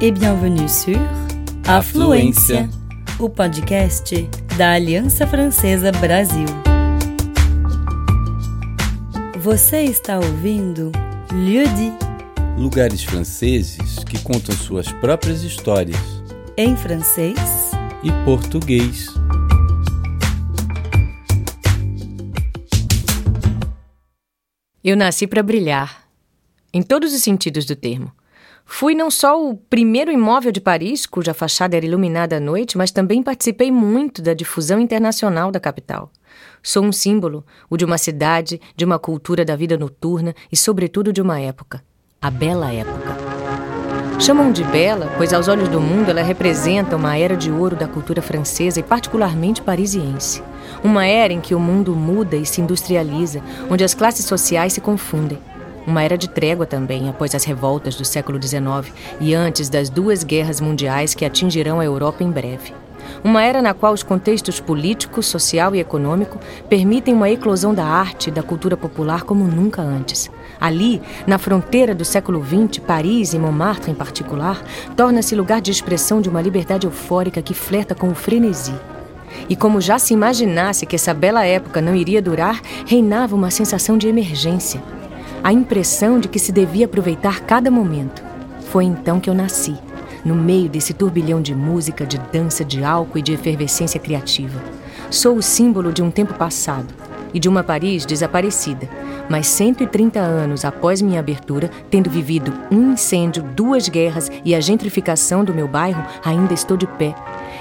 et 0.00 0.12
bienvenue 0.12 0.68
sur 0.68 0.96
Afluência, 1.66 2.70
o 3.18 3.28
podcast 3.28 4.14
da 4.56 4.74
Aliança 4.74 5.26
Francesa 5.26 5.90
Brasil. 5.90 6.46
Você 9.40 9.82
está 9.82 10.18
ouvindo 10.18 10.92
Lieu 11.32 11.66
dit, 11.74 11.92
Lugares 12.56 13.02
franceses 13.02 14.04
que 14.04 14.22
contam 14.22 14.54
suas 14.54 14.92
próprias 14.92 15.42
histórias 15.42 15.98
em 16.56 16.76
francês 16.76 17.38
e 18.04 18.12
português. 18.24 19.08
Eu 24.84 24.96
nasci 24.96 25.26
para 25.26 25.42
brilhar, 25.42 26.08
em 26.72 26.82
todos 26.82 27.12
os 27.12 27.20
sentidos 27.20 27.64
do 27.64 27.74
termo. 27.74 28.12
Fui 28.70 28.94
não 28.94 29.10
só 29.10 29.42
o 29.42 29.56
primeiro 29.56 30.12
imóvel 30.12 30.52
de 30.52 30.60
Paris, 30.60 31.06
cuja 31.06 31.32
fachada 31.32 31.74
era 31.74 31.86
iluminada 31.86 32.36
à 32.36 32.40
noite, 32.40 32.76
mas 32.76 32.92
também 32.92 33.22
participei 33.22 33.72
muito 33.72 34.20
da 34.20 34.34
difusão 34.34 34.78
internacional 34.78 35.50
da 35.50 35.58
capital. 35.58 36.12
Sou 36.62 36.84
um 36.84 36.92
símbolo, 36.92 37.44
o 37.70 37.78
de 37.78 37.84
uma 37.84 37.96
cidade, 37.96 38.60
de 38.76 38.84
uma 38.84 38.98
cultura 38.98 39.42
da 39.42 39.56
vida 39.56 39.78
noturna 39.78 40.34
e, 40.52 40.56
sobretudo, 40.56 41.14
de 41.14 41.22
uma 41.22 41.40
época. 41.40 41.82
A 42.20 42.30
bela 42.30 42.70
época. 42.70 43.16
Chamam 44.20 44.52
de 44.52 44.62
bela, 44.64 45.12
pois 45.16 45.32
aos 45.32 45.48
olhos 45.48 45.68
do 45.70 45.80
mundo 45.80 46.10
ela 46.10 46.22
representa 46.22 46.94
uma 46.94 47.16
era 47.16 47.36
de 47.36 47.50
ouro 47.50 47.74
da 47.74 47.88
cultura 47.88 48.20
francesa 48.20 48.78
e 48.78 48.82
particularmente 48.82 49.62
parisiense. 49.62 50.42
Uma 50.84 51.06
era 51.06 51.32
em 51.32 51.40
que 51.40 51.54
o 51.54 51.58
mundo 51.60 51.96
muda 51.96 52.36
e 52.36 52.44
se 52.44 52.60
industrializa, 52.60 53.42
onde 53.70 53.82
as 53.82 53.94
classes 53.94 54.26
sociais 54.26 54.74
se 54.74 54.80
confundem. 54.80 55.38
Uma 55.88 56.02
era 56.02 56.18
de 56.18 56.28
trégua 56.28 56.66
também, 56.66 57.08
após 57.08 57.34
as 57.34 57.44
revoltas 57.44 57.96
do 57.96 58.04
século 58.04 58.38
XIX 58.40 58.92
e 59.18 59.34
antes 59.34 59.70
das 59.70 59.88
duas 59.88 60.22
guerras 60.22 60.60
mundiais 60.60 61.14
que 61.14 61.24
atingirão 61.24 61.80
a 61.80 61.84
Europa 61.84 62.22
em 62.22 62.30
breve. 62.30 62.74
Uma 63.24 63.42
era 63.42 63.62
na 63.62 63.72
qual 63.72 63.94
os 63.94 64.02
contextos 64.02 64.60
político, 64.60 65.22
social 65.22 65.74
e 65.74 65.80
econômico 65.80 66.38
permitem 66.68 67.14
uma 67.14 67.30
eclosão 67.30 67.72
da 67.72 67.86
arte 67.86 68.28
e 68.28 68.30
da 68.30 68.42
cultura 68.42 68.76
popular 68.76 69.22
como 69.22 69.44
nunca 69.44 69.80
antes. 69.80 70.30
Ali, 70.60 71.00
na 71.26 71.38
fronteira 71.38 71.94
do 71.94 72.04
século 72.04 72.44
XX, 72.44 72.84
Paris 72.84 73.32
e 73.32 73.38
Montmartre 73.38 73.90
em 73.90 73.94
particular, 73.94 74.62
torna-se 74.94 75.34
lugar 75.34 75.62
de 75.62 75.70
expressão 75.70 76.20
de 76.20 76.28
uma 76.28 76.42
liberdade 76.42 76.86
eufórica 76.86 77.40
que 77.40 77.54
flerta 77.54 77.94
com 77.94 78.10
o 78.10 78.14
frenesi. 78.14 78.74
E 79.48 79.56
como 79.56 79.80
já 79.80 79.98
se 79.98 80.12
imaginasse 80.12 80.84
que 80.84 80.96
essa 80.96 81.14
bela 81.14 81.46
época 81.46 81.80
não 81.80 81.94
iria 81.94 82.20
durar, 82.20 82.60
reinava 82.84 83.34
uma 83.34 83.50
sensação 83.50 83.96
de 83.96 84.06
emergência. 84.06 84.82
A 85.42 85.52
impressão 85.52 86.18
de 86.18 86.28
que 86.28 86.38
se 86.38 86.50
devia 86.52 86.86
aproveitar 86.86 87.40
cada 87.40 87.70
momento. 87.70 88.22
Foi 88.70 88.84
então 88.84 89.20
que 89.20 89.30
eu 89.30 89.34
nasci, 89.34 89.76
no 90.24 90.34
meio 90.34 90.68
desse 90.68 90.92
turbilhão 90.92 91.40
de 91.40 91.54
música, 91.54 92.04
de 92.04 92.18
dança, 92.32 92.64
de 92.64 92.82
álcool 92.84 93.18
e 93.18 93.22
de 93.22 93.32
efervescência 93.32 94.00
criativa. 94.00 94.60
Sou 95.10 95.36
o 95.36 95.42
símbolo 95.42 95.92
de 95.92 96.02
um 96.02 96.10
tempo 96.10 96.34
passado 96.34 96.92
e 97.32 97.38
de 97.38 97.48
uma 97.48 97.62
Paris 97.62 98.04
desaparecida, 98.04 98.88
mas 99.28 99.46
130 99.46 100.18
anos 100.18 100.64
após 100.64 101.00
minha 101.00 101.20
abertura, 101.20 101.70
tendo 101.90 102.10
vivido 102.10 102.52
um 102.70 102.92
incêndio, 102.92 103.42
duas 103.42 103.88
guerras 103.88 104.30
e 104.44 104.54
a 104.54 104.60
gentrificação 104.60 105.44
do 105.44 105.54
meu 105.54 105.68
bairro, 105.68 106.04
ainda 106.24 106.52
estou 106.52 106.76
de 106.76 106.86
pé. 106.86 107.14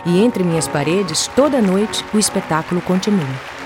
E 0.06 0.20
entre 0.20 0.44
minhas 0.44 0.68
paredes, 0.68 1.28
toda 1.36 1.62
noite, 1.62 2.04
o 2.14 2.18
espetáculo 2.18 2.82
continua. 2.82 3.57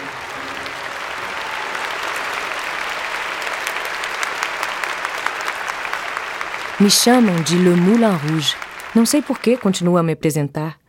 Me 6.82 6.90
chamam 6.90 7.36
de 7.44 7.56
Le 7.58 7.76
Moulin 7.76 8.16
Rouge. 8.16 8.56
Não 8.96 9.06
sei 9.06 9.22
por 9.22 9.38
que 9.38 9.56
continuo 9.56 9.98
a 9.98 10.04
me 10.04 10.14
apresentar. 10.14 10.80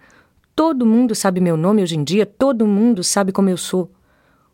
Todo 0.56 0.86
mundo 0.86 1.14
sabe 1.14 1.38
meu 1.38 1.54
nome 1.54 1.82
hoje 1.82 1.98
em 1.98 2.02
dia, 2.02 2.24
todo 2.24 2.66
mundo 2.66 3.04
sabe 3.04 3.30
como 3.30 3.50
eu 3.50 3.58
sou. 3.58 3.90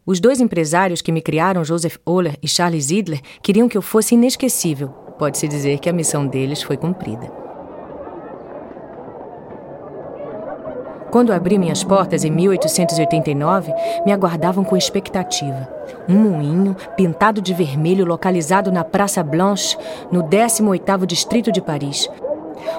Os 0.04 0.19
dois 0.19 0.41
empresários 0.41 1.00
que 1.00 1.12
me 1.12 1.22
criaram, 1.22 1.65
Joseph 1.65 1.98
Oller 2.04 2.37
e 2.43 2.48
Charles 2.48 2.87
Zidler, 2.87 3.21
queriam 3.41 3.69
que 3.69 3.78
eu 3.78 3.82
fosse 3.82 4.16
inesquecível. 4.16 4.88
Pode-se 5.16 5.47
dizer 5.47 5.78
que 5.78 5.88
a 5.88 5.93
missão 5.93 6.27
deles 6.27 6.60
foi 6.60 6.77
cumprida. 6.77 7.31
Quando 11.11 11.33
abri 11.33 11.59
minhas 11.59 11.83
portas 11.83 12.23
em 12.23 12.31
1889, 12.31 13.73
me 14.05 14.13
aguardavam 14.13 14.63
com 14.63 14.77
expectativa. 14.77 15.69
Um 16.07 16.17
moinho, 16.17 16.77
pintado 16.97 17.41
de 17.41 17.55
vermelho, 17.55 18.05
localizado 18.05 18.71
na 18.71 18.85
Praça 18.85 19.23
Blanche, 19.23 19.77
no 20.13 20.23
18º 20.23 21.07
distrito 21.07 21.51
de 21.51 21.63
Paris. 21.63 22.09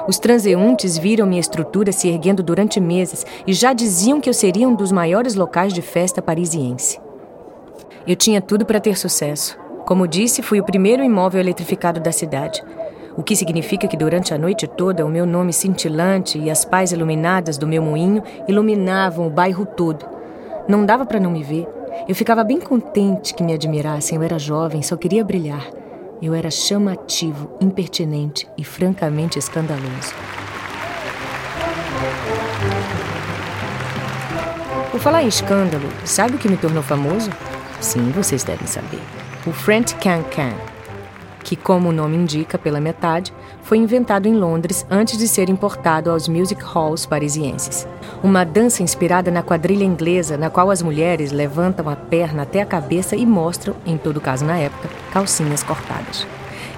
Os 0.08 0.20
transeuntes 0.20 0.98
viram 0.98 1.26
minha 1.26 1.40
estrutura 1.40 1.92
se 1.92 2.08
erguendo 2.08 2.44
durante 2.44 2.80
meses 2.80 3.26
e 3.48 3.54
já 3.54 3.74
diziam 3.74 4.22
que 4.22 4.30
eu 4.30 4.34
seria 4.34 4.68
um 4.68 4.76
dos 4.76 4.92
maiores 4.92 5.34
locais 5.34 5.74
de 5.74 5.82
festa 5.82 6.22
parisiense. 6.22 7.00
Eu 8.06 8.16
tinha 8.16 8.42
tudo 8.42 8.66
para 8.66 8.80
ter 8.80 8.98
sucesso. 8.98 9.58
Como 9.86 10.08
disse, 10.08 10.44
fui 10.44 10.60
o 10.60 10.66
primeiro 10.66 11.04
imóvel 11.04 11.42
eletrificado 11.42 12.00
da 12.00 12.12
cidade 12.12 12.64
o 13.20 13.22
que 13.22 13.36
significa 13.36 13.86
que 13.86 13.98
durante 13.98 14.34
a 14.34 14.38
noite 14.38 14.66
toda 14.66 15.06
o 15.06 15.10
meu 15.10 15.26
nome 15.26 15.52
cintilante 15.52 16.40
e 16.40 16.50
as 16.50 16.64
pás 16.64 16.94
iluminadas 16.94 17.58
do 17.58 17.68
meu 17.68 17.84
moinho 17.84 18.24
iluminavam 18.48 19.28
o 19.28 19.30
bairro 19.30 19.66
todo. 19.66 20.06
Não 20.70 20.86
dava 20.86 21.06
para 21.06 21.20
não 21.20 21.30
me 21.30 21.44
ver. 21.44 21.68
Eu 22.08 22.16
ficava 22.16 22.46
bem 22.46 22.62
contente 22.62 23.34
que 23.34 23.44
me 23.44 23.54
admirassem. 23.54 24.16
Eu 24.16 24.24
era 24.24 24.40
jovem, 24.40 24.82
só 24.82 24.96
queria 24.96 25.22
brilhar. 25.22 25.70
Eu 26.22 26.34
era 26.34 26.50
chamativo, 26.50 27.52
impertinente 27.60 28.48
e 28.58 28.64
francamente 28.64 29.38
escandaloso. 29.38 30.14
Por 34.92 35.00
falar 35.02 35.24
em 35.24 35.28
escândalo, 35.28 35.90
sabe 36.06 36.36
o 36.36 36.40
que 36.40 36.48
me 36.48 36.56
tornou 36.56 36.82
famoso? 36.82 37.30
Sim, 37.82 38.12
vocês 38.12 38.46
devem 38.46 38.66
saber. 38.66 39.02
O 39.46 39.52
French 39.52 39.94
Can-Can 39.96 40.79
que, 41.50 41.56
como 41.56 41.90
o 41.90 41.92
nome 41.92 42.16
indica 42.16 42.60
pela 42.60 42.80
metade, 42.80 43.34
foi 43.64 43.80
inventado 43.80 44.28
em 44.28 44.36
Londres 44.36 44.86
antes 44.88 45.18
de 45.18 45.28
ser 45.28 45.50
importado 45.50 46.12
aos 46.12 46.28
music 46.28 46.62
halls 46.64 47.08
parisienses. 47.08 47.88
Uma 48.22 48.44
dança 48.44 48.84
inspirada 48.84 49.32
na 49.32 49.42
quadrilha 49.42 49.84
inglesa, 49.84 50.38
na 50.38 50.52
qual 50.52 50.70
as 50.70 50.84
mulheres 50.84 51.32
levantam 51.32 51.90
a 51.90 51.96
perna 51.96 52.44
até 52.44 52.62
a 52.62 52.68
cabeça 52.68 53.16
e 53.16 53.26
mostram, 53.26 53.76
em 53.84 53.98
todo 53.98 54.22
caso 54.22 54.46
na 54.46 54.60
época, 54.60 54.90
calcinhas 55.12 55.64
cortadas. 55.64 56.28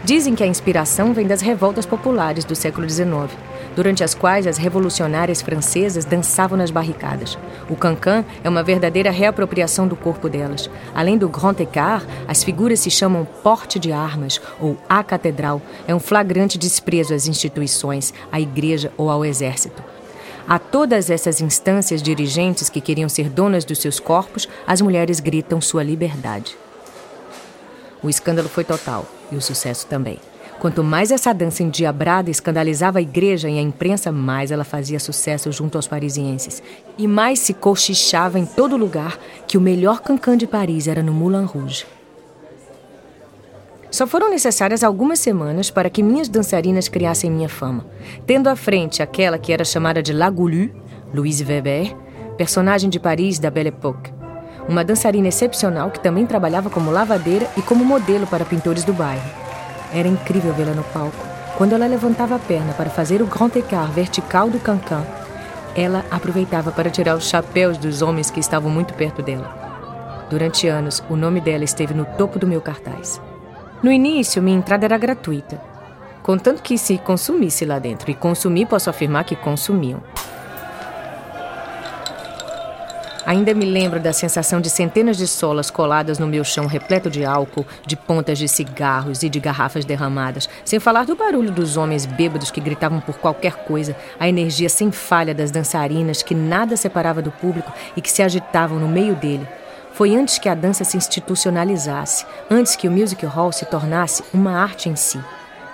Dizem 0.06 0.36
que 0.36 0.44
a 0.44 0.48
inspiração 0.48 1.12
vem 1.12 1.28
das 1.28 1.42
revoltas 1.42 1.86
populares 1.86 2.46
do 2.46 2.56
século 2.56 2.90
XIX, 2.90 3.30
durante 3.76 4.04
as 4.04 4.14
quais 4.14 4.48
as 4.48 4.58
revolucionárias 4.58 5.42
francesas 5.42 6.06
dançavam 6.06 6.58
nas 6.58 6.72
barricadas. 6.72 7.38
O 7.70 7.76
cancan 7.76 8.26
é 8.44 8.50
uma 8.50 8.64
verdadeira 8.64 9.12
reapropriação 9.12 9.88
do 9.88 9.96
corpo 9.96 10.30
delas. 10.30 10.70
Além 10.94 11.18
do 11.18 11.30
grand 11.30 11.56
écart, 11.60 12.06
as 12.28 12.44
figuras 12.44 12.80
se 12.80 12.90
chamam 12.90 13.26
porte 13.44 13.80
de 13.80 13.92
armas 13.92 14.42
ou 14.60 14.78
a 14.88 15.04
catedral. 15.04 15.62
É 15.88 15.96
um 15.96 16.00
flagrante 16.00 16.58
desprezo 16.58 17.14
às 17.14 17.28
instituições, 17.28 18.14
à 18.32 18.40
igreja 18.40 18.92
ou 18.98 19.10
ao 19.10 19.24
exército. 19.26 19.84
A 20.48 20.60
todas 20.60 21.10
essas 21.10 21.40
instâncias 21.40 22.02
dirigentes 22.02 22.70
que 22.70 22.82
queriam 22.82 23.08
ser 23.08 23.30
donas 23.30 23.64
dos 23.64 23.80
seus 23.80 24.00
corpos, 24.00 24.50
as 24.66 24.82
mulheres 24.82 25.20
gritam 25.20 25.62
sua 25.62 25.84
liberdade. 25.84 26.58
O 28.04 28.10
escândalo 28.10 28.50
foi 28.50 28.64
total 28.64 29.06
e 29.32 29.36
o 29.36 29.42
sucesso 29.42 29.86
também. 29.86 30.20
Quanto 30.62 30.84
mais 30.84 31.10
essa 31.10 31.34
dança 31.34 31.64
endiabrada 31.64 32.30
escandalizava 32.30 33.00
a 33.00 33.02
igreja 33.02 33.50
e 33.50 33.58
a 33.58 33.62
imprensa, 33.64 34.12
mais 34.12 34.52
ela 34.52 34.64
fazia 34.64 35.00
sucesso 35.00 35.52
junto 35.52 35.76
aos 35.76 35.88
parisienses. 35.88 36.62
E 37.00 37.08
mais 37.08 37.40
se 37.40 37.52
cochichava 37.52 38.38
em 38.38 38.46
todo 38.46 38.78
lugar 38.78 39.18
que 39.48 39.58
o 39.58 39.62
melhor 39.62 40.02
cancan 40.02 40.38
de 40.38 40.46
Paris 40.46 40.88
era 40.88 41.02
no 41.02 41.14
Moulin 41.14 41.46
Rouge. 41.46 41.88
Só 43.90 44.06
foram 44.06 44.30
necessárias 44.30 44.84
algumas 44.84 45.18
semanas 45.18 45.72
para 45.72 45.90
que 45.90 46.04
minhas 46.04 46.30
dançarinas 46.30 46.88
criassem 46.88 47.32
minha 47.32 47.50
fama, 47.50 47.84
tendo 48.28 48.48
à 48.48 48.56
frente 48.56 49.02
aquela 49.02 49.40
que 49.40 49.52
era 49.52 49.66
chamada 49.66 50.04
de 50.04 50.14
La 50.14 50.30
Goulue, 50.30 50.72
Louise 51.12 51.44
Weber, 51.44 51.96
personagem 52.38 52.88
de 52.88 53.00
Paris 53.00 53.40
da 53.40 53.50
Belle 53.50 53.70
Époque. 53.70 54.14
Uma 54.70 54.84
dançarina 54.84 55.28
excepcional 55.28 55.90
que 55.90 56.00
também 56.00 56.28
trabalhava 56.28 56.70
como 56.70 56.92
lavadeira 56.92 57.50
e 57.58 57.64
como 57.64 57.84
modelo 57.84 58.28
para 58.28 58.46
pintores 58.46 58.84
do 58.84 58.94
bairro. 58.94 59.51
Era 59.94 60.08
incrível 60.08 60.54
vê-la 60.54 60.74
no 60.74 60.84
palco. 60.84 61.26
Quando 61.58 61.74
ela 61.74 61.86
levantava 61.86 62.36
a 62.36 62.40
perna 62.40 62.74
para 62.74 62.90
fazer 62.90 63.22
o 63.22 63.28
grand 63.28 63.52
écart 63.56 63.92
vertical 63.92 64.50
do 64.50 64.60
cancan, 64.60 65.06
ela 65.76 66.04
aproveitava 66.10 66.72
para 66.72 66.90
tirar 66.90 67.16
os 67.16 67.30
chapéus 67.30 67.78
dos 67.78 68.02
homens 68.02 68.30
que 68.30 68.40
estavam 68.40 68.70
muito 68.70 68.94
perto 68.94 69.22
dela. 69.22 70.28
Durante 70.30 70.68
anos, 70.68 71.04
o 71.10 71.16
nome 71.16 71.42
dela 71.42 71.64
esteve 71.64 71.94
no 71.94 72.06
topo 72.06 72.40
do 72.40 72.48
meu 72.48 72.62
cartaz. 72.62 73.22
No 73.84 73.92
início, 73.92 74.42
minha 74.42 74.58
entrada 74.58 74.86
era 74.86 74.98
gratuita, 74.98 75.62
contanto 76.24 76.62
que 76.62 76.78
se 76.78 76.98
consumisse 76.98 77.66
lá 77.66 77.80
dentro. 77.80 78.10
E 78.10 78.14
consumir, 78.14 78.66
posso 78.66 78.90
afirmar 78.90 79.24
que 79.26 79.36
consumiam. 79.36 80.02
Ainda 83.26 83.54
me 83.54 83.66
lembro 83.66 84.00
da 84.00 84.12
sensação 84.12 84.60
de 84.60 84.70
centenas 84.70 85.16
de 85.16 85.28
solas 85.28 85.70
coladas 85.70 86.18
no 86.18 86.26
meu 86.26 86.44
chão 86.44 86.66
repleto 86.66 87.10
de 87.10 87.24
álcool, 87.24 87.66
de 87.86 87.96
pontas 87.96 88.38
de 88.38 88.48
cigarros 88.48 89.22
e 89.22 89.30
de 89.30 89.40
garrafas 89.40 89.86
derramadas, 89.86 90.50
sem 90.66 90.80
falar 90.80 91.06
do 91.06 91.16
barulho 91.16 91.52
dos 91.52 91.78
homens 91.78 92.06
bêbados 92.06 92.50
que 92.50 92.60
gritavam 92.60 93.00
por 93.00 93.18
qualquer 93.20 93.58
coisa, 93.66 93.96
a 94.20 94.28
energia 94.28 94.70
sem 94.70 94.92
falha 94.92 95.36
das 95.36 95.52
dançarinas 95.52 96.24
que 96.24 96.34
nada 96.34 96.76
separava 96.76 97.22
do 97.22 97.32
público 97.32 97.72
e 97.96 98.02
que 98.02 98.12
se 98.12 98.24
agitavam 98.24 98.80
no 98.80 98.88
meio 98.88 99.16
dele. 99.16 99.48
Foi 99.94 100.16
antes 100.16 100.40
que 100.40 100.50
a 100.50 100.56
dança 100.56 100.84
se 100.84 100.98
institucionalizasse, 100.98 102.26
antes 102.50 102.76
que 102.76 102.88
o 102.88 102.92
music 102.92 103.24
hall 103.26 103.52
se 103.52 103.66
tornasse 103.66 104.24
uma 104.34 104.58
arte 104.58 104.90
em 104.90 104.96
si. 104.96 105.20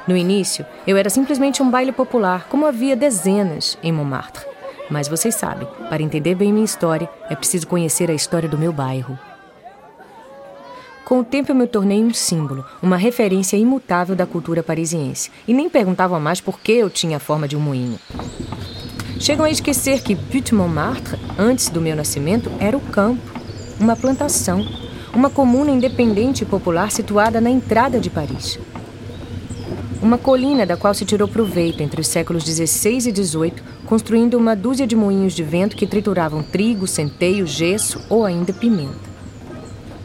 No 0.05 0.17
início, 0.17 0.65
eu 0.85 0.97
era 0.97 1.09
simplesmente 1.09 1.61
um 1.61 1.69
baile 1.69 1.91
popular, 1.91 2.47
como 2.49 2.65
havia 2.65 2.95
dezenas 2.95 3.77
em 3.81 3.91
Montmartre. 3.91 4.56
Mas 4.89 5.07
vocês 5.07 5.35
sabem, 5.35 5.67
para 5.89 6.01
entender 6.01 6.35
bem 6.35 6.51
minha 6.51 6.65
história, 6.65 7.09
é 7.29 7.35
preciso 7.35 7.67
conhecer 7.67 8.09
a 8.09 8.13
história 8.13 8.47
do 8.47 8.57
meu 8.57 8.71
bairro. 8.71 9.17
Com 11.03 11.19
o 11.19 11.23
tempo 11.23 11.51
eu 11.51 11.55
me 11.55 11.65
tornei 11.65 12.03
um 12.03 12.13
símbolo, 12.13 12.65
uma 12.81 12.97
referência 12.97 13.55
imutável 13.55 14.15
da 14.15 14.25
cultura 14.25 14.61
parisiense, 14.61 15.31
e 15.47 15.53
nem 15.53 15.69
perguntavam 15.69 16.19
mais 16.19 16.41
por 16.41 16.59
que 16.59 16.73
eu 16.73 16.89
tinha 16.89 17.17
a 17.17 17.19
forma 17.19 17.47
de 17.47 17.55
um 17.55 17.61
moinho. 17.61 17.97
Chegam 19.19 19.45
a 19.45 19.49
esquecer 19.49 20.01
que 20.03 20.13
Butte 20.13 20.53
Montmartre, 20.53 21.17
antes 21.39 21.69
do 21.69 21.81
meu 21.81 21.95
nascimento, 21.95 22.51
era 22.59 22.77
o 22.77 22.81
campo, 22.81 23.21
uma 23.79 23.95
plantação, 23.95 24.65
uma 25.13 25.29
comuna 25.29 25.71
independente 25.71 26.43
e 26.43 26.45
popular 26.45 26.91
situada 26.91 27.39
na 27.41 27.49
entrada 27.49 27.99
de 27.99 28.09
Paris. 28.09 28.59
Uma 30.01 30.17
colina 30.17 30.65
da 30.65 30.77
qual 30.77 30.93
se 30.93 31.05
tirou 31.05 31.27
proveito 31.27 31.81
entre 31.81 31.99
os 31.99 32.07
séculos 32.07 32.43
XVI 32.43 32.97
e 32.97 33.25
XVIII, 33.25 33.53
construindo 33.87 34.35
uma 34.35 34.55
dúzia 34.55 34.85
de 34.85 34.95
moinhos 34.95 35.33
de 35.33 35.43
vento 35.43 35.75
que 35.75 35.87
trituravam 35.87 36.43
trigo, 36.43 36.85
centeio, 36.85 37.47
gesso 37.47 37.99
ou 38.09 38.25
ainda 38.25 38.53
pimenta. 38.53 39.07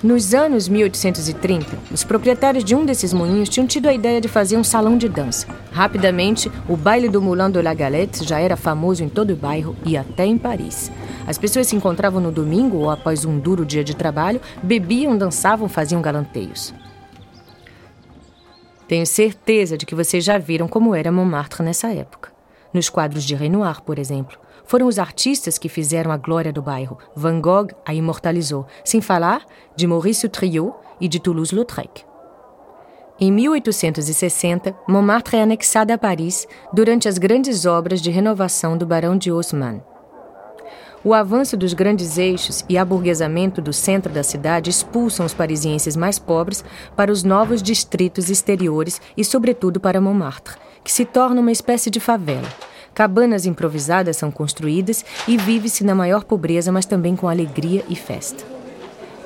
Nos 0.02 0.34
anos 0.34 0.68
1830, 0.68 1.78
os 1.92 2.02
proprietários 2.02 2.64
de 2.64 2.74
um 2.74 2.84
desses 2.84 3.12
moinhos 3.12 3.48
tinham 3.48 3.68
tido 3.68 3.88
a 3.88 3.92
ideia 3.92 4.20
de 4.20 4.26
fazer 4.26 4.56
um 4.56 4.64
salão 4.64 4.98
de 4.98 5.08
dança. 5.08 5.46
Rapidamente, 5.70 6.50
o 6.68 6.76
baile 6.76 7.08
do 7.08 7.22
Moulin 7.22 7.50
de 7.50 7.62
la 7.62 7.72
Galette 7.72 8.24
já 8.24 8.40
era 8.40 8.56
famoso 8.56 9.04
em 9.04 9.08
todo 9.08 9.32
o 9.32 9.36
bairro 9.36 9.76
e 9.84 9.96
até 9.96 10.26
em 10.26 10.36
Paris. 10.36 10.90
As 11.24 11.38
pessoas 11.38 11.68
se 11.68 11.76
encontravam 11.76 12.20
no 12.20 12.32
domingo 12.32 12.78
ou 12.78 12.90
após 12.90 13.24
um 13.24 13.38
duro 13.38 13.64
dia 13.64 13.84
de 13.84 13.94
trabalho, 13.94 14.40
bebiam, 14.60 15.16
dançavam, 15.16 15.68
faziam 15.68 16.02
galanteios. 16.02 16.74
Tenho 18.88 19.06
certeza 19.06 19.78
de 19.78 19.86
que 19.86 19.94
vocês 19.94 20.24
já 20.24 20.36
viram 20.36 20.66
como 20.66 20.96
era 20.96 21.12
Montmartre 21.12 21.62
nessa 21.62 21.92
época. 21.92 22.31
Nos 22.72 22.88
quadros 22.88 23.24
de 23.24 23.34
Renoir, 23.34 23.82
por 23.82 23.98
exemplo, 23.98 24.38
foram 24.64 24.86
os 24.86 24.98
artistas 24.98 25.58
que 25.58 25.68
fizeram 25.68 26.10
a 26.10 26.16
glória 26.16 26.52
do 26.52 26.62
bairro. 26.62 26.98
Van 27.14 27.40
Gogh 27.40 27.68
a 27.84 27.94
imortalizou, 27.94 28.66
sem 28.84 29.00
falar 29.00 29.44
de 29.76 29.86
Maurice 29.86 30.28
Triot 30.28 30.74
e 31.00 31.08
de 31.08 31.20
Toulouse-Lautrec. 31.20 32.04
Em 33.20 33.30
1860, 33.30 34.74
Montmartre 34.88 35.36
é 35.36 35.42
anexada 35.42 35.94
a 35.94 35.98
Paris 35.98 36.46
durante 36.72 37.08
as 37.08 37.18
grandes 37.18 37.66
obras 37.66 38.00
de 38.00 38.10
renovação 38.10 38.76
do 38.76 38.86
Barão 38.86 39.16
de 39.16 39.30
Haussmann. 39.30 39.82
O 41.04 41.12
avanço 41.12 41.56
dos 41.56 41.74
grandes 41.74 42.16
eixos 42.16 42.64
e 42.68 42.78
aburguesamento 42.78 43.60
do 43.60 43.72
centro 43.72 44.12
da 44.12 44.22
cidade 44.22 44.70
expulsam 44.70 45.26
os 45.26 45.34
parisienses 45.34 45.96
mais 45.96 46.16
pobres 46.18 46.64
para 46.96 47.10
os 47.10 47.24
novos 47.24 47.60
distritos 47.60 48.30
exteriores 48.30 49.00
e, 49.16 49.24
sobretudo, 49.24 49.80
para 49.80 50.00
Montmartre, 50.00 50.56
que 50.84 50.92
se 50.92 51.04
torna 51.04 51.40
uma 51.40 51.52
espécie 51.52 51.90
de 51.90 52.00
favela. 52.00 52.48
Cabanas 52.94 53.46
improvisadas 53.46 54.16
são 54.16 54.30
construídas 54.30 55.04
e 55.26 55.36
vive-se 55.36 55.84
na 55.84 55.94
maior 55.94 56.24
pobreza, 56.24 56.70
mas 56.70 56.84
também 56.84 57.16
com 57.16 57.28
alegria 57.28 57.84
e 57.88 57.96
festa. 57.96 58.44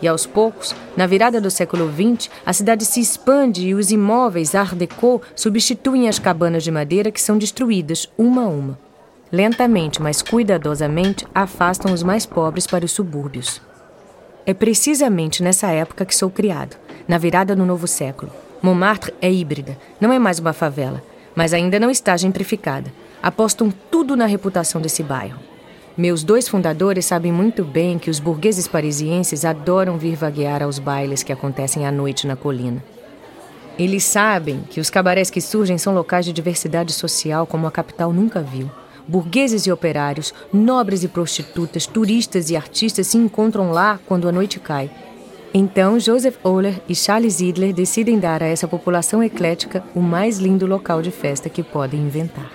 E 0.00 0.06
aos 0.06 0.26
poucos, 0.26 0.74
na 0.96 1.06
virada 1.06 1.40
do 1.40 1.50
século 1.50 1.90
XX, 1.90 2.30
a 2.44 2.52
cidade 2.52 2.84
se 2.84 3.00
expande 3.00 3.66
e 3.66 3.74
os 3.74 3.90
imóveis 3.90 4.54
Art 4.54 4.74
Deco 4.74 5.22
substituem 5.34 6.08
as 6.08 6.18
cabanas 6.18 6.62
de 6.62 6.70
madeira 6.70 7.10
que 7.10 7.20
são 7.20 7.38
destruídas 7.38 8.08
uma 8.18 8.42
a 8.42 8.48
uma 8.48 8.86
lentamente, 9.30 10.00
mas 10.00 10.22
cuidadosamente, 10.22 11.26
afastam 11.34 11.92
os 11.92 12.02
mais 12.02 12.24
pobres 12.24 12.66
para 12.66 12.84
os 12.84 12.92
subúrbios. 12.92 13.60
É 14.44 14.54
precisamente 14.54 15.42
nessa 15.42 15.68
época 15.68 16.04
que 16.04 16.14
sou 16.14 16.30
criado, 16.30 16.76
na 17.08 17.18
virada 17.18 17.54
do 17.54 17.64
novo 17.64 17.86
século. 17.86 18.32
Montmartre 18.62 19.12
é 19.20 19.30
híbrida, 19.30 19.76
não 20.00 20.12
é 20.12 20.18
mais 20.18 20.38
uma 20.38 20.52
favela, 20.52 21.02
mas 21.36 21.54
ainda 21.54 21.78
não 21.78 21.90
está 21.90 22.16
gentrificada. 22.16 22.92
Apostam 23.22 23.72
tudo 23.90 24.16
na 24.16 24.26
reputação 24.26 24.80
desse 24.80 25.02
bairro. 25.02 25.38
Meus 25.96 26.24
dois 26.24 26.48
fundadores 26.48 27.06
sabem 27.06 27.30
muito 27.30 27.64
bem 27.64 27.98
que 27.98 28.10
os 28.10 28.18
burgueses 28.18 28.66
parisienses 28.66 29.44
adoram 29.44 29.96
vir 29.96 30.16
vaguear 30.16 30.62
aos 30.62 30.78
bailes 30.78 31.22
que 31.22 31.32
acontecem 31.32 31.86
à 31.86 31.92
noite 31.92 32.26
na 32.26 32.34
colina. 32.34 32.82
Eles 33.78 34.02
sabem 34.02 34.64
que 34.68 34.80
os 34.80 34.90
cabarés 34.90 35.30
que 35.30 35.40
surgem 35.40 35.78
são 35.78 35.94
locais 35.94 36.24
de 36.24 36.32
diversidade 36.32 36.92
social 36.92 37.46
como 37.46 37.66
a 37.66 37.70
capital 37.70 38.12
nunca 38.12 38.40
viu 38.40 38.70
burgueses 39.06 39.66
e 39.66 39.72
operários, 39.72 40.34
nobres 40.52 41.02
e 41.04 41.08
prostitutas, 41.08 41.86
turistas 41.86 42.50
e 42.50 42.56
artistas 42.56 43.06
se 43.06 43.16
encontram 43.16 43.70
lá 43.70 44.00
quando 44.06 44.28
a 44.28 44.32
noite 44.32 44.58
cai. 44.58 44.90
Então, 45.58 45.98
Joseph 45.98 46.36
Euler 46.44 46.82
e 46.86 46.94
Charles 46.94 47.40
Idler 47.40 47.72
decidem 47.72 48.18
dar 48.18 48.42
a 48.42 48.46
essa 48.46 48.68
população 48.68 49.22
eclética 49.22 49.82
o 49.94 50.00
mais 50.00 50.36
lindo 50.36 50.66
local 50.66 51.00
de 51.00 51.10
festa 51.10 51.48
que 51.48 51.62
podem 51.62 51.98
inventar. 51.98 52.52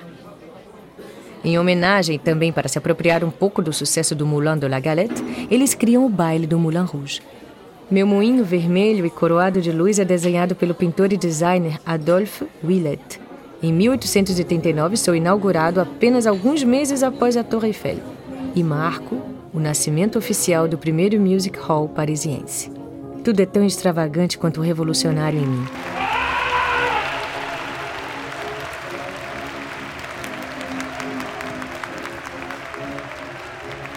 Em 1.43 1.57
homenagem, 1.57 2.19
também 2.19 2.53
para 2.53 2.67
se 2.67 2.77
apropriar 2.77 3.23
um 3.23 3.31
pouco 3.31 3.59
do 3.59 3.73
sucesso 3.73 4.13
do 4.13 4.23
Moulin 4.23 4.55
de 4.55 4.67
la 4.67 4.79
Galette, 4.79 5.19
eles 5.49 5.73
criam 5.73 6.05
o 6.05 6.09
baile 6.09 6.45
do 6.45 6.59
Moulin 6.59 6.83
Rouge. 6.83 7.23
Meu 7.89 8.05
moinho 8.05 8.45
vermelho 8.45 9.03
e 9.03 9.09
coroado 9.09 9.59
de 9.59 9.71
luz 9.71 9.97
é 9.97 10.05
desenhado 10.05 10.53
pelo 10.53 10.75
pintor 10.75 11.11
e 11.11 11.17
designer 11.17 11.79
Adolphe 11.83 12.45
Willet. 12.63 13.19
Em 13.63 13.73
1889, 13.73 14.95
sou 14.95 15.15
inaugurado 15.15 15.81
apenas 15.81 16.27
alguns 16.27 16.63
meses 16.63 17.01
após 17.01 17.35
a 17.35 17.43
Torre 17.43 17.69
Eiffel 17.69 17.97
e 18.55 18.61
marco 18.61 19.19
o 19.51 19.59
nascimento 19.59 20.19
oficial 20.19 20.67
do 20.67 20.77
primeiro 20.77 21.19
music 21.19 21.57
hall 21.57 21.89
parisiense. 21.89 22.80
Tudo 23.23 23.39
é 23.39 23.45
tão 23.45 23.63
extravagante 23.63 24.37
quanto 24.37 24.61
revolucionário 24.61 25.39
em 25.39 25.45
mim. 25.45 25.67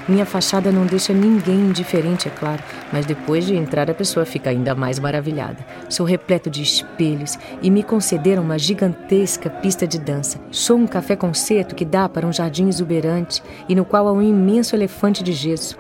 Minha 0.06 0.26
fachada 0.26 0.70
não 0.70 0.84
deixa 0.84 1.14
ninguém 1.14 1.54
indiferente, 1.54 2.28
é 2.28 2.30
claro, 2.30 2.62
mas 2.92 3.06
depois 3.06 3.46
de 3.46 3.56
entrar 3.56 3.90
a 3.90 3.94
pessoa 3.94 4.26
fica 4.26 4.50
ainda 4.50 4.74
mais 4.74 4.98
maravilhada. 4.98 5.64
Sou 5.88 6.04
repleto 6.04 6.50
de 6.50 6.60
espelhos 6.60 7.38
e 7.62 7.70
me 7.70 7.82
concederam 7.82 8.42
uma 8.42 8.58
gigantesca 8.58 9.48
pista 9.48 9.86
de 9.86 9.98
dança. 9.98 10.38
Sou 10.50 10.76
um 10.76 10.86
café 10.86 11.16
concerto 11.16 11.74
que 11.74 11.86
dá 11.86 12.06
para 12.06 12.26
um 12.26 12.32
jardim 12.32 12.68
exuberante 12.68 13.42
e 13.66 13.74
no 13.74 13.86
qual 13.86 14.06
há 14.06 14.12
um 14.12 14.20
imenso 14.20 14.76
elefante 14.76 15.24
de 15.24 15.32
gesso. 15.32 15.78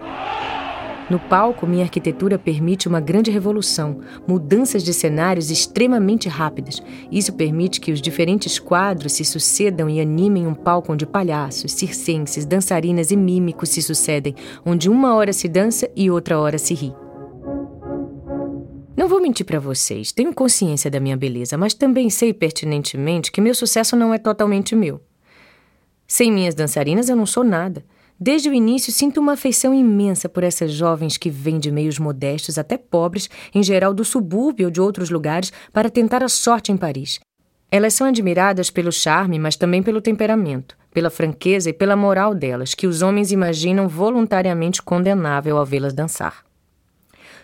No 1.10 1.18
palco, 1.18 1.66
minha 1.66 1.84
arquitetura 1.84 2.38
permite 2.38 2.88
uma 2.88 2.98
grande 2.98 3.30
revolução, 3.30 4.00
mudanças 4.26 4.82
de 4.82 4.94
cenários 4.94 5.50
extremamente 5.50 6.30
rápidas. 6.30 6.82
Isso 7.12 7.34
permite 7.34 7.78
que 7.78 7.92
os 7.92 8.00
diferentes 8.00 8.58
quadros 8.58 9.12
se 9.12 9.24
sucedam 9.24 9.88
e 9.88 10.00
animem 10.00 10.46
um 10.46 10.54
palco 10.54 10.92
onde 10.92 11.04
palhaços, 11.04 11.72
circenses, 11.72 12.46
dançarinas 12.46 13.10
e 13.10 13.16
mímicos 13.16 13.68
se 13.68 13.82
sucedem, 13.82 14.34
onde 14.64 14.88
uma 14.88 15.14
hora 15.14 15.32
se 15.32 15.46
dança 15.46 15.90
e 15.94 16.10
outra 16.10 16.38
hora 16.38 16.56
se 16.56 16.72
ri. 16.72 16.94
Não 18.96 19.08
vou 19.08 19.20
mentir 19.20 19.44
para 19.44 19.60
vocês, 19.60 20.10
tenho 20.10 20.32
consciência 20.32 20.90
da 20.90 21.00
minha 21.00 21.16
beleza, 21.16 21.58
mas 21.58 21.74
também 21.74 22.08
sei 22.08 22.32
pertinentemente 22.32 23.30
que 23.30 23.40
meu 23.40 23.54
sucesso 23.54 23.94
não 23.94 24.14
é 24.14 24.18
totalmente 24.18 24.74
meu. 24.74 25.02
Sem 26.06 26.32
minhas 26.32 26.54
dançarinas 26.54 27.08
eu 27.08 27.16
não 27.16 27.26
sou 27.26 27.44
nada. 27.44 27.84
Desde 28.18 28.48
o 28.48 28.54
início, 28.54 28.92
sinto 28.92 29.20
uma 29.20 29.32
afeição 29.32 29.74
imensa 29.74 30.28
por 30.28 30.44
essas 30.44 30.72
jovens 30.72 31.16
que 31.16 31.28
vêm 31.28 31.58
de 31.58 31.70
meios 31.70 31.98
modestos, 31.98 32.58
até 32.58 32.78
pobres, 32.78 33.28
em 33.52 33.62
geral 33.62 33.92
do 33.92 34.04
subúrbio 34.04 34.66
ou 34.66 34.70
de 34.70 34.80
outros 34.80 35.10
lugares, 35.10 35.52
para 35.72 35.90
tentar 35.90 36.22
a 36.22 36.28
sorte 36.28 36.70
em 36.70 36.76
Paris. 36.76 37.18
Elas 37.70 37.94
são 37.94 38.06
admiradas 38.06 38.70
pelo 38.70 38.92
charme, 38.92 39.36
mas 39.36 39.56
também 39.56 39.82
pelo 39.82 40.00
temperamento, 40.00 40.76
pela 40.92 41.10
franqueza 41.10 41.70
e 41.70 41.72
pela 41.72 41.96
moral 41.96 42.32
delas, 42.32 42.72
que 42.72 42.86
os 42.86 43.02
homens 43.02 43.32
imaginam 43.32 43.88
voluntariamente 43.88 44.80
condenável 44.80 45.58
ao 45.58 45.66
vê-las 45.66 45.92
dançar. 45.92 46.44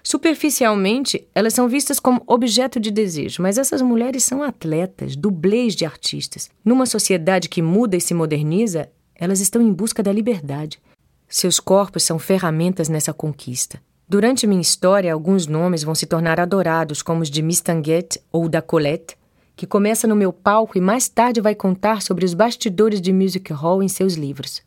Superficialmente, 0.03 1.27
elas 1.35 1.53
são 1.53 1.69
vistas 1.69 2.01
como 2.01 2.23
objeto 2.27 2.81
de 2.81 2.91
desejo, 2.91 3.43
mas 3.43 3.59
essas 3.59 3.83
mulheres 3.83 4.25
são 4.25 4.43
atletas, 4.43 5.15
dublês 5.17 5.75
de 5.75 5.85
artistas. 5.85 6.49
Numa 6.65 6.87
sociedade 6.87 7.49
que 7.49 7.61
muda 7.61 7.97
e 7.97 8.01
se 8.01 8.15
moderniza, 8.15 8.89
elas 9.21 9.39
estão 9.41 9.61
em 9.61 9.71
busca 9.71 10.03
da 10.03 10.11
liberdade. 10.11 10.81
Seus 11.29 11.61
corpos 11.61 12.03
são 12.03 12.19
ferramentas 12.19 12.89
nessa 12.89 13.13
conquista. 13.13 13.81
Durante 14.09 14.47
minha 14.47 14.61
história, 14.61 15.13
alguns 15.13 15.47
nomes 15.47 15.85
vão 15.85 15.95
se 15.95 16.07
tornar 16.07 16.41
adorados, 16.41 17.03
como 17.03 17.21
os 17.21 17.31
de 17.31 17.43
Miss 17.43 17.61
Tanguette 17.61 18.21
ou 18.33 18.49
da 18.49 18.61
Colette, 18.61 19.17
que 19.55 19.67
começa 19.67 20.09
no 20.09 20.17
meu 20.17 20.33
palco 20.33 20.79
e 20.79 20.81
mais 20.81 21.07
tarde 21.09 21.41
vai 21.41 21.55
contar 21.55 22.01
sobre 22.01 22.25
os 22.25 22.33
bastidores 22.33 23.01
de 23.01 23.13
music 23.13 23.53
hall 23.53 23.83
em 23.83 23.89
seus 23.89 24.15
livros. 24.15 24.63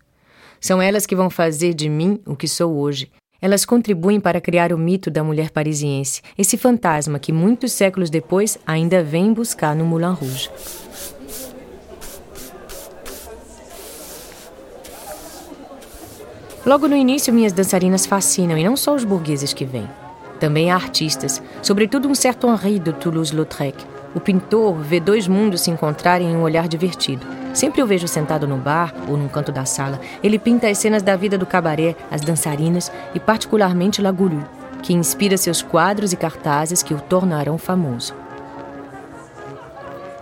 São 0.62 0.81
elas 0.81 1.05
que 1.05 1.15
vão 1.15 1.29
fazer 1.29 1.74
de 1.74 1.89
mim 1.89 2.22
o 2.25 2.36
que 2.36 2.48
sou 2.48 2.77
hoje. 2.77 3.12
Elas 3.41 3.65
contribuem 3.65 4.22
para 4.22 4.39
criar 4.39 4.72
o 4.72 4.77
mito 4.77 5.12
da 5.12 5.22
mulher 5.22 5.50
parisiense, 5.50 6.22
esse 6.38 6.55
fantasma 6.55 7.19
que 7.19 7.33
muitos 7.33 7.74
séculos 7.74 8.10
depois 8.10 8.57
ainda 8.65 9.03
vem 9.03 9.33
buscar 9.33 9.75
no 9.75 9.83
Moulin 9.83 10.13
Rouge. 10.13 10.50
Logo 16.65 16.88
no 16.88 16.96
início, 16.96 17.34
minhas 17.34 17.51
dançarinas 17.51 18.05
fascinam, 18.05 18.58
e 18.58 18.63
não 18.63 18.77
só 18.77 18.96
os 18.96 19.03
burgueses 19.03 19.51
que 19.51 19.65
vêm. 19.65 19.89
Também 20.39 20.72
há 20.72 20.75
artistas, 20.75 21.43
sobretudo 21.62 22.08
um 22.08 22.15
certo 22.15 22.48
Henri 22.48 22.79
de 22.79 22.93
Toulouse-Lautrec. 22.93 23.86
O 24.15 24.20
pintor 24.22 24.75
vê 24.75 24.98
dois 24.98 25.27
mundos 25.27 25.60
se 25.60 25.72
encontrarem 25.72 26.32
em 26.32 26.38
um 26.38 26.41
olhar 26.41 26.70
divertido. 26.70 27.27
Sempre 27.53 27.84
o 27.84 27.86
vejo 27.86 28.08
sentado 28.08 28.48
no 28.48 28.55
bar 28.55 28.93
ou 29.10 29.17
num 29.17 29.27
canto 29.27 29.51
da 29.51 29.65
sala. 29.65 30.00
Ele 30.24 30.39
pinta 30.39 30.70
as 30.70 30.77
cenas 30.77 31.03
da 31.03 31.17
vida 31.17 31.38
do 31.38 31.46
cabaré, 31.46 31.98
as 32.10 32.22
dançarinas 32.22 32.89
e, 33.13 33.20
particularmente, 33.20 34.01
La 34.01 34.12
Goulue, 34.12 34.46
que 34.82 34.93
inspira 34.93 35.36
seus 35.36 35.62
quadros 35.62 36.13
e 36.13 36.15
cartazes 36.15 36.82
que 36.82 36.93
o 36.93 37.01
tornarão 37.01 37.58
famoso. 37.58 38.23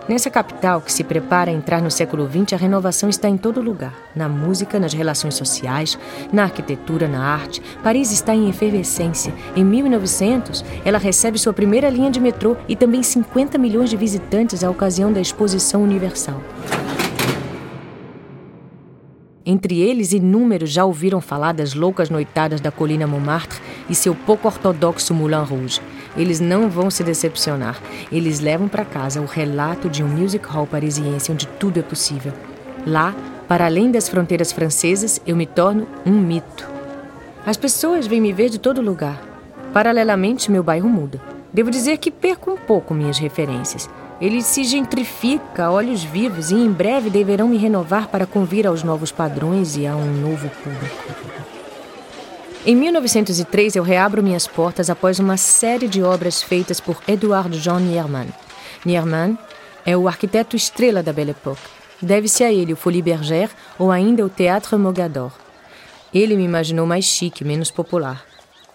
Nessa 0.08 0.28
capital 0.28 0.80
que 0.80 0.92
se 0.92 1.04
prepara 1.04 1.50
a 1.50 1.54
entrar 1.54 1.80
no 1.80 1.90
século 1.90 2.28
XX, 2.28 2.54
a 2.54 2.56
renovação 2.56 3.08
está 3.08 3.28
em 3.28 3.36
todo 3.36 3.62
lugar: 3.62 3.94
na 4.16 4.28
música, 4.28 4.78
nas 4.78 4.92
relações 4.92 5.34
sociais, 5.34 5.96
na 6.32 6.42
arquitetura, 6.42 7.06
na 7.06 7.24
arte. 7.24 7.62
Paris 7.84 8.10
está 8.10 8.34
em 8.34 8.48
efervescência. 8.48 9.32
Em 9.54 9.64
1900, 9.64 10.64
ela 10.84 10.98
recebe 10.98 11.38
sua 11.38 11.52
primeira 11.52 11.88
linha 11.88 12.10
de 12.10 12.18
metrô 12.18 12.56
e 12.68 12.74
também 12.74 13.02
50 13.02 13.56
milhões 13.58 13.90
de 13.90 13.96
visitantes 13.96 14.64
à 14.64 14.70
ocasião 14.70 15.12
da 15.12 15.20
Exposição 15.20 15.82
Universal. 15.82 16.42
Entre 19.44 19.80
eles, 19.80 20.12
inúmeros 20.12 20.70
já 20.70 20.84
ouviram 20.84 21.20
falar 21.20 21.52
das 21.52 21.74
loucas 21.74 22.08
noitadas 22.08 22.60
da 22.60 22.70
colina 22.70 23.08
Montmartre 23.08 23.60
e 23.90 23.94
seu 23.94 24.14
pouco 24.14 24.46
ortodoxo 24.46 25.12
Moulin 25.12 25.44
Rouge. 25.44 25.80
Eles 26.16 26.40
não 26.40 26.68
vão 26.68 26.90
se 26.90 27.02
decepcionar. 27.02 27.80
Eles 28.10 28.40
levam 28.40 28.68
para 28.68 28.84
casa 28.84 29.20
o 29.20 29.26
relato 29.26 29.88
de 29.88 30.02
um 30.02 30.08
music 30.08 30.46
hall 30.46 30.66
parisiense 30.66 31.32
onde 31.32 31.46
tudo 31.46 31.80
é 31.80 31.82
possível. 31.82 32.32
Lá, 32.86 33.14
para 33.48 33.66
além 33.66 33.90
das 33.90 34.08
fronteiras 34.08 34.52
francesas, 34.52 35.20
eu 35.26 35.36
me 35.36 35.46
torno 35.46 35.86
um 36.04 36.12
mito. 36.12 36.68
As 37.44 37.56
pessoas 37.56 38.06
vêm 38.06 38.20
me 38.20 38.32
ver 38.32 38.48
de 38.48 38.58
todo 38.58 38.82
lugar. 38.82 39.20
Paralelamente, 39.72 40.50
meu 40.50 40.62
bairro 40.62 40.88
muda. 40.88 41.20
Devo 41.52 41.70
dizer 41.70 41.98
que 41.98 42.10
perco 42.10 42.50
um 42.50 42.56
pouco 42.56 42.94
minhas 42.94 43.18
referências. 43.18 43.88
Ele 44.20 44.40
se 44.40 44.64
gentrifica 44.64 45.64
a 45.64 45.72
olhos 45.72 46.04
vivos 46.04 46.50
e 46.50 46.54
em 46.54 46.70
breve 46.70 47.10
deverão 47.10 47.48
me 47.48 47.56
renovar 47.56 48.08
para 48.08 48.26
convir 48.26 48.66
aos 48.66 48.82
novos 48.82 49.10
padrões 49.10 49.76
e 49.76 49.86
a 49.86 49.96
um 49.96 50.12
novo 50.12 50.48
público. 50.62 51.61
Em 52.64 52.76
1903, 52.76 53.74
eu 53.74 53.82
reabro 53.82 54.22
minhas 54.22 54.46
portas 54.46 54.88
após 54.88 55.18
uma 55.18 55.36
série 55.36 55.88
de 55.88 56.00
obras 56.00 56.40
feitas 56.40 56.78
por 56.78 57.02
Edouard 57.08 57.58
Jean 57.58 57.80
Nierman. 57.80 58.28
Nierman 58.86 59.36
é 59.84 59.96
o 59.96 60.06
arquiteto 60.06 60.54
estrela 60.54 61.02
da 61.02 61.12
Belle 61.12 61.32
Époque. 61.32 61.60
Deve-se 62.00 62.44
a 62.44 62.52
ele 62.52 62.72
o 62.72 62.76
Folie 62.76 63.02
Bergère 63.02 63.50
ou 63.76 63.90
ainda 63.90 64.24
o 64.24 64.28
Théâtre 64.28 64.76
Mogador. 64.76 65.32
Ele 66.14 66.36
me 66.36 66.44
imaginou 66.44 66.86
mais 66.86 67.04
chique, 67.04 67.44
menos 67.44 67.68
popular. 67.68 68.24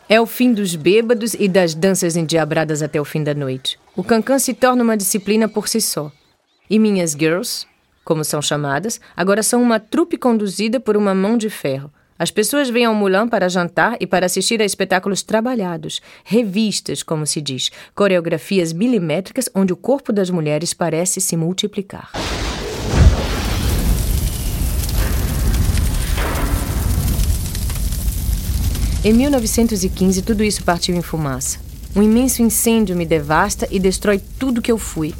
É 0.09 0.19
o 0.19 0.25
fim 0.25 0.51
dos 0.51 0.75
bêbados 0.75 1.33
e 1.33 1.47
das 1.47 1.73
danças 1.73 2.17
endiabradas 2.17 2.81
até 2.81 2.99
o 2.99 3.05
fim 3.05 3.23
da 3.23 3.33
noite. 3.33 3.79
O 3.95 4.03
cancan 4.03 4.37
se 4.37 4.53
torna 4.53 4.83
uma 4.83 4.97
disciplina 4.97 5.47
por 5.47 5.69
si 5.69 5.79
só. 5.79 6.11
E 6.69 6.77
minhas 6.77 7.11
girls, 7.11 7.65
como 8.03 8.25
são 8.25 8.41
chamadas, 8.41 8.99
agora 9.15 9.41
são 9.41 9.63
uma 9.63 9.79
trupe 9.79 10.17
conduzida 10.17 10.77
por 10.77 10.97
uma 10.97 11.15
mão 11.15 11.37
de 11.37 11.49
ferro. 11.49 11.89
As 12.19 12.31
pessoas 12.31 12.69
vêm 12.69 12.85
ao 12.85 12.95
Mulan 12.95 13.27
para 13.27 13.47
jantar 13.47 13.95
e 13.99 14.07
para 14.07 14.25
assistir 14.25 14.59
a 14.59 14.65
espetáculos 14.65 15.21
trabalhados, 15.21 16.01
revistas, 16.23 17.03
como 17.03 17.27
se 17.27 17.39
diz, 17.39 17.69
coreografias 17.93 18.73
milimétricas 18.73 19.47
onde 19.53 19.71
o 19.71 19.77
corpo 19.77 20.11
das 20.11 20.29
mulheres 20.31 20.73
parece 20.73 21.21
se 21.21 21.37
multiplicar. 21.37 22.11
Em 29.03 29.13
1915, 29.13 30.21
tudo 30.23 30.43
isso 30.43 30.63
partiu 30.63 30.95
em 30.95 31.01
fumaça. 31.03 31.59
Um 31.95 32.01
imenso 32.01 32.41
incêndio 32.41 32.95
me 32.95 33.05
devasta 33.05 33.67
e 33.71 33.79
destrói 33.79 34.19
tudo 34.39 34.61
que 34.61 34.71
eu 34.71 34.77
fui. 34.77 35.13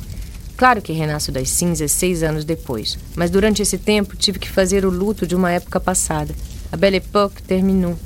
Claro 0.58 0.82
que 0.82 0.92
renasço 0.92 1.32
das 1.32 1.50
cinzas 1.51 1.92
seis 1.92 2.24
anos 2.24 2.44
depois, 2.44 2.98
mas 3.16 3.30
durante 3.30 3.62
esse 3.62 3.77
tempo 3.77 4.18
tive 4.18 4.39
que 4.39 4.50
fazer 4.50 4.84
o 4.84 4.89
luto 4.89 5.27
de 5.27 5.36
uma 5.36 5.51
época 5.51 5.80
passada. 5.80 6.34
A 6.72 6.78
Belle 6.78 6.98
Époque 6.98 7.42
terminou. 7.44 7.98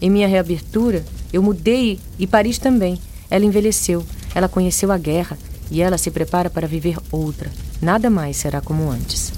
Em 0.00 0.10
minha 0.10 0.28
reabertura, 0.28 1.04
eu 1.32 1.42
mudei 1.42 1.98
e 2.18 2.26
Paris 2.26 2.58
também. 2.58 2.98
Ela 3.30 3.44
envelheceu, 3.44 4.04
ela 4.34 4.48
conheceu 4.48 4.92
a 4.92 4.98
guerra 4.98 5.38
e 5.70 5.80
ela 5.80 5.98
se 5.98 6.10
prepara 6.10 6.50
para 6.50 6.66
viver 6.66 6.96
outra. 7.10 7.50
Nada 7.80 8.10
mais 8.10 8.36
será 8.36 8.60
como 8.60 8.90
antes. 8.90 9.32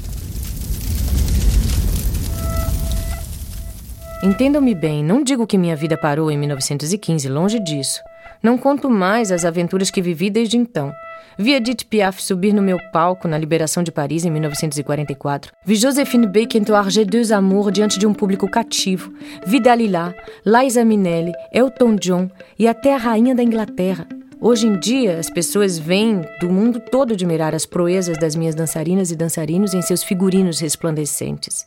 Entendam-me 4.22 4.74
bem, 4.74 5.04
não 5.04 5.22
digo 5.22 5.46
que 5.46 5.58
minha 5.58 5.76
vida 5.76 5.96
parou 5.96 6.30
em 6.30 6.38
1915, 6.38 7.28
longe 7.28 7.60
disso. 7.60 8.00
Não 8.46 8.56
conto 8.56 8.88
mais 8.88 9.32
as 9.32 9.44
aventuras 9.44 9.90
que 9.90 10.00
vivi 10.00 10.30
desde 10.30 10.56
então. 10.56 10.92
Vi 11.36 11.52
Edith 11.52 11.84
Piaf 11.90 12.22
subir 12.22 12.52
no 12.52 12.62
meu 12.62 12.78
palco 12.92 13.26
na 13.26 13.36
Liberação 13.36 13.82
de 13.82 13.90
Paris 13.90 14.24
em 14.24 14.30
1944. 14.30 15.50
Vi 15.64 15.74
Josephine 15.74 16.28
Baker 16.28 16.60
entoar 16.60 16.88
G 16.88 17.04
deux 17.04 17.32
Amour 17.32 17.72
diante 17.72 17.98
de 17.98 18.06
um 18.06 18.14
público 18.14 18.48
cativo. 18.48 19.12
Vi 19.44 19.58
Dalila, 19.58 20.14
Liza 20.44 20.84
Minnelli, 20.84 21.32
Elton 21.52 21.96
John 21.96 22.30
e 22.56 22.68
até 22.68 22.94
a 22.94 22.98
Rainha 22.98 23.34
da 23.34 23.42
Inglaterra. 23.42 24.06
Hoje 24.40 24.68
em 24.68 24.78
dia, 24.78 25.18
as 25.18 25.28
pessoas 25.28 25.76
vêm 25.76 26.20
do 26.40 26.48
mundo 26.48 26.78
todo 26.78 27.14
admirar 27.14 27.52
as 27.52 27.66
proezas 27.66 28.16
das 28.16 28.36
minhas 28.36 28.54
dançarinas 28.54 29.10
e 29.10 29.16
dançarinos 29.16 29.74
em 29.74 29.82
seus 29.82 30.04
figurinos 30.04 30.60
resplandecentes. 30.60 31.66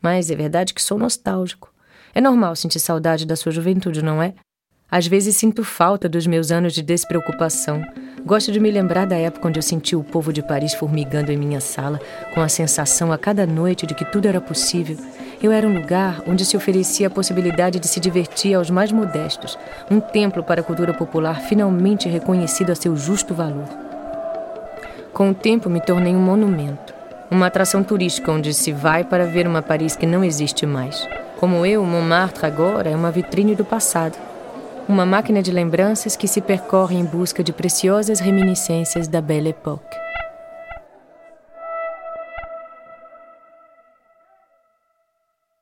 Mas 0.00 0.30
é 0.30 0.34
verdade 0.34 0.72
que 0.72 0.82
sou 0.82 0.96
nostálgico. 0.96 1.70
É 2.14 2.22
normal 2.22 2.56
sentir 2.56 2.80
saudade 2.80 3.26
da 3.26 3.36
sua 3.36 3.52
juventude, 3.52 4.02
não 4.02 4.22
é? 4.22 4.32
Às 4.90 5.06
vezes 5.06 5.36
sinto 5.36 5.62
falta 5.62 6.08
dos 6.08 6.26
meus 6.26 6.50
anos 6.50 6.72
de 6.72 6.82
despreocupação. 6.82 7.82
Gosto 8.24 8.50
de 8.50 8.58
me 8.58 8.70
lembrar 8.70 9.06
da 9.06 9.16
época 9.16 9.48
onde 9.48 9.58
eu 9.58 9.62
senti 9.62 9.94
o 9.94 10.02
povo 10.02 10.32
de 10.32 10.42
Paris 10.42 10.74
formigando 10.74 11.30
em 11.30 11.36
minha 11.36 11.60
sala, 11.60 12.00
com 12.34 12.40
a 12.40 12.48
sensação 12.48 13.12
a 13.12 13.18
cada 13.18 13.46
noite 13.46 13.86
de 13.86 13.94
que 13.94 14.04
tudo 14.04 14.26
era 14.26 14.40
possível. 14.40 14.96
Eu 15.42 15.52
era 15.52 15.66
um 15.66 15.72
lugar 15.74 16.22
onde 16.26 16.44
se 16.44 16.56
oferecia 16.56 17.06
a 17.06 17.10
possibilidade 17.10 17.78
de 17.78 17.86
se 17.86 18.00
divertir 18.00 18.54
aos 18.54 18.68
mais 18.68 18.90
modestos, 18.90 19.58
um 19.90 20.00
templo 20.00 20.42
para 20.42 20.60
a 20.60 20.64
cultura 20.64 20.92
popular 20.92 21.40
finalmente 21.40 22.08
reconhecido 22.08 22.70
a 22.70 22.74
seu 22.74 22.96
justo 22.96 23.32
valor. 23.32 23.68
Com 25.12 25.30
o 25.30 25.34
tempo 25.34 25.70
me 25.70 25.80
tornei 25.80 26.14
um 26.14 26.20
monumento 26.20 27.00
uma 27.30 27.46
atração 27.46 27.84
turística 27.84 28.32
onde 28.32 28.52
se 28.52 28.72
vai 28.72 29.04
para 29.04 29.24
ver 29.24 29.46
uma 29.46 29.62
Paris 29.62 29.94
que 29.94 30.04
não 30.04 30.24
existe 30.24 30.66
mais. 30.66 31.08
Como 31.38 31.64
eu, 31.64 31.84
Montmartre 31.84 32.44
agora 32.44 32.90
é 32.90 32.96
uma 32.96 33.12
vitrine 33.12 33.54
do 33.54 33.64
passado, 33.64 34.18
uma 34.90 35.06
máquina 35.06 35.40
de 35.40 35.52
lembranças 35.52 36.16
que 36.16 36.26
se 36.26 36.40
percorre 36.40 36.96
em 36.96 37.04
busca 37.04 37.44
de 37.44 37.52
preciosas 37.52 38.18
reminiscências 38.18 39.06
da 39.06 39.20
Belle 39.20 39.50
Époque. 39.50 39.99